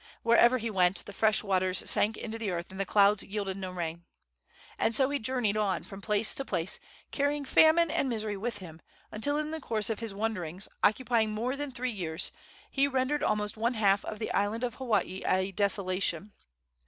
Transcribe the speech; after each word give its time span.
Wherever 0.23 0.57
he 0.57 0.71
went 0.71 1.05
the 1.05 1.13
fresh 1.13 1.43
waters 1.43 1.87
sank 1.87 2.17
into 2.17 2.39
the 2.39 2.49
earth 2.49 2.71
and 2.71 2.79
the 2.79 2.87
clouds 2.87 3.21
yielded 3.23 3.55
no 3.57 3.69
rain. 3.69 4.03
And 4.79 4.95
so 4.95 5.11
he 5.11 5.19
journeyed 5.19 5.57
on 5.57 5.83
from 5.83 6.01
place 6.01 6.33
to 6.33 6.43
place, 6.43 6.79
carrying 7.11 7.45
famine 7.45 7.91
and 7.91 8.09
misery 8.09 8.35
with 8.35 8.57
him, 8.57 8.81
until 9.11 9.37
in 9.37 9.51
the 9.51 9.59
course 9.61 9.91
of 9.91 9.99
his 9.99 10.11
wanderings, 10.11 10.67
occupying 10.83 11.29
more 11.33 11.55
than 11.55 11.71
three 11.71 11.91
years, 11.91 12.31
he 12.71 12.87
rendered 12.87 13.21
almost 13.21 13.57
one 13.57 13.75
half 13.75 14.03
of 14.03 14.17
the 14.17 14.31
island 14.31 14.63
of 14.63 14.73
Hawaii 14.73 15.21
a 15.23 15.51
desolation. 15.51 16.31